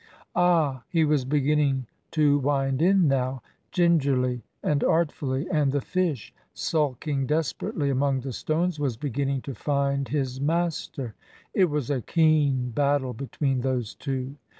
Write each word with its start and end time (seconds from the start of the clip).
Ah! 0.35 0.81
he 0.89 1.05
was 1.05 1.25
beginning 1.25 1.85
to 2.09 2.39
wind 2.39 2.81
in 2.81 3.07
now, 3.07 3.43
gingerly 3.71 4.41
and 4.63 4.83
artfully, 4.83 5.47
and 5.51 5.71
the 5.71 5.79
fish, 5.79 6.33
sulking 6.55 7.27
desperately 7.27 7.91
among 7.91 8.21
the 8.21 8.33
stones, 8.33 8.79
was 8.79 8.97
beginning 8.97 9.43
to 9.43 9.53
find 9.53 10.07
his 10.07 10.41
master. 10.41 11.13
It 11.53 11.65
was 11.65 11.91
a 11.91 12.01
keen 12.01 12.71
battle 12.71 13.13
between 13.13 13.61
those 13.61 13.93
two. 13.93 14.37